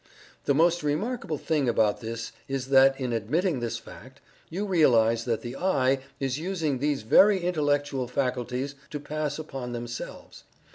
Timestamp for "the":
0.45-0.55, 5.41-5.55